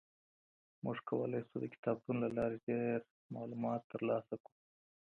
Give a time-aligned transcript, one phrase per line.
[0.83, 2.97] موږ کولای شو د کتابتون له لاري ډېر
[3.35, 4.55] معلومات ترلاسه کړو.